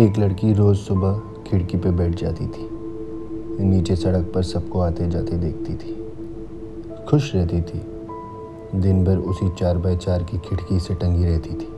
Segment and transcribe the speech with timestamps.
[0.00, 2.68] एक लड़की रोज़ सुबह खिड़की पे बैठ जाती थी।
[3.64, 5.94] नीचे सड़क पर सबको आते जाते देखती थी।
[7.08, 11.68] खुश रहती थी। दिन भर उसी चार बाय चार की खिड़की से टंगी रहती थी।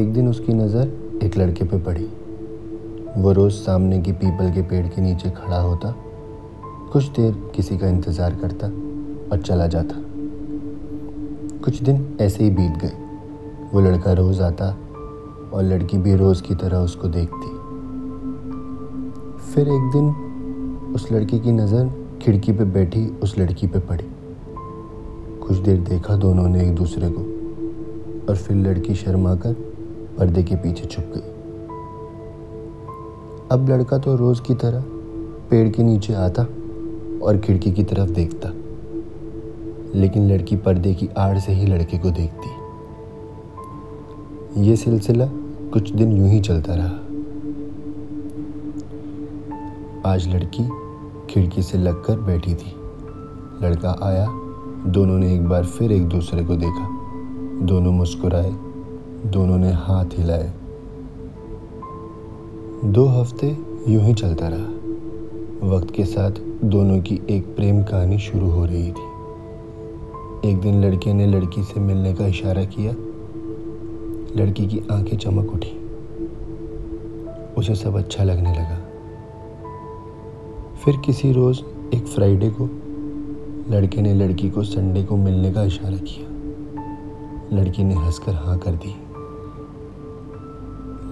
[0.00, 2.08] एक दिन उसकी नज़र एक लड़के पे पड़ी।
[3.16, 5.94] वो रोज़ सामने की पीपल के पेड़ के नीचे खड़ा होता,
[6.92, 8.66] कुछ देर किसी का इंतज़ार करता
[9.32, 10.02] और चला जाता।
[11.64, 12.92] कुछ दिन ऐसे ही बीत गए।
[13.74, 14.76] वो लड़का रोज़ आता
[15.52, 17.48] और लड़की भी रोज़ की तरह उसको देखती।
[19.44, 21.90] फिर एक दिन उस लड़की की नज़र
[22.22, 24.04] खिड़की पे बैठी उस लड़की पे पड़ी।
[25.40, 27.22] कुछ देर देखा दोनों ने एक दूसरे को
[28.28, 29.52] और फिर लड़की शर्मा कर
[30.18, 31.28] पर्दे के पीछे छुप गई।
[33.50, 34.84] अब लड़का तो रोज़ की तरह
[35.50, 36.42] पेड़ के नीचे आता
[37.22, 38.52] और खिड़की की तरफ़ देखता,
[39.94, 42.59] लेकिन लड़की पर्दे की आड़ से ही लड़के को देखती।
[44.56, 45.26] ये सिलसिला
[45.72, 46.90] कुछ दिन यूँ ही चलता रहा।
[50.12, 50.68] आज लड़की
[51.30, 52.72] खिड़की से लगकर बैठी थी।
[53.62, 54.26] लड़का आया,
[54.86, 56.88] दोनों ने एक बार फिर एक दूसरे को देखा।
[57.66, 58.50] दोनों मुस्कुराए,
[59.26, 60.52] दोनों ने हाथ हिलाए।
[62.84, 63.56] दो हफ़्ते
[63.88, 66.30] यूँ ही चलता रहा। वक्त के साथ
[66.64, 69.10] दोनों की एक प्रेम कहानी शुरू हो रही थी।
[70.50, 72.94] एक दिन लड़के ने लड़की से मिलने का इशारा किया।
[74.36, 75.76] लड़की की आँखें चमक उठी।
[77.56, 78.76] उसे सब अच्छा लगने लगा।
[80.84, 81.60] फिर किसी रोज़
[81.94, 82.64] एक फ्राइडे को
[83.70, 86.28] लड़के ने लड़की को संडे को मिलने का इशारा किया।
[87.52, 88.94] लड़की ने हंसकर हाँ कर दी।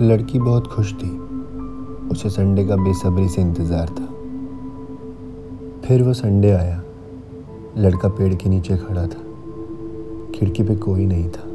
[0.05, 1.11] लड़की बहुत खुश थी।
[2.11, 4.07] उसे संडे का बेसब्री से इंतज़ार था।
[5.89, 6.83] फिर वो संडे आया।
[7.77, 9.25] लड़का पेड़ के नीचे खड़ा था।
[10.35, 11.48] खिड़की पे कोई नहीं था।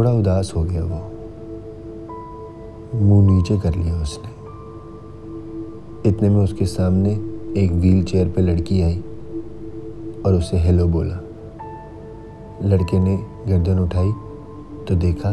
[0.00, 0.98] थोड़ा उदास हो गया वो।
[3.00, 4.30] मुँह नीचे कर लिया उसने।
[6.10, 7.12] इतने में उसके सामने
[7.56, 8.96] एक व्हील चेयर पर लड़की आई
[10.26, 11.20] और उसे हेलो बोला।
[12.64, 13.16] लड़के ने
[13.48, 14.12] गर्दन उठाई
[14.88, 15.32] तो देखा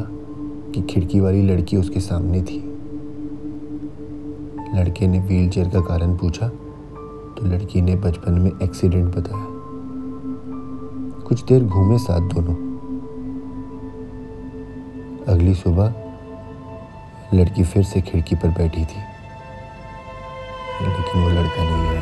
[0.76, 2.60] कि खिड़की वाली लड़की उसके सामने थी।
[4.76, 6.48] लड़के ने व्हील चेयर का कारण पूछा
[7.38, 9.46] तो लड़की ने बचपन में एक्सीडेंट बताया।
[11.28, 12.67] कुछ देर घूमे साथ दोनों।
[15.28, 15.94] अगली सुबह
[17.34, 19.00] लड़की फिर से खिड़की पर बैठी थी।
[20.82, 22.02] लेकिन वो लड़का नहीं आया।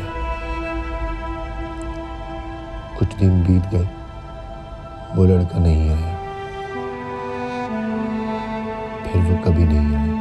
[2.99, 3.89] कुछ दिन बीत गए,
[5.15, 6.15] वो लड़का नहीं आया।
[9.03, 10.14] फिर वो कभी नहीं आया।